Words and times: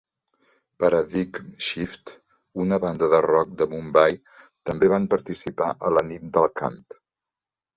Paradigm 0.83 1.49
Shift, 1.65 2.13
una 2.65 2.79
banda 2.85 3.11
de 3.15 3.19
rock 3.27 3.51
de 3.61 3.67
Mumbai, 3.75 4.17
també 4.71 4.91
van 4.95 5.07
participar 5.15 5.69
a 5.91 5.93
la 5.99 6.05
nit 6.09 6.25
del 6.39 6.53
cant. 6.63 6.83